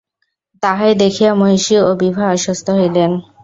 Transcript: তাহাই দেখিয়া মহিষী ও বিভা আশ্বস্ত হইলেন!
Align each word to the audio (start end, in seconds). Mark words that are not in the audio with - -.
তাহাই 0.63 0.93
দেখিয়া 1.01 1.31
মহিষী 1.35 1.75
ও 1.81 1.89
বিভা 2.01 2.25
আশ্বস্ত 2.33 2.67
হইলেন! 2.77 3.11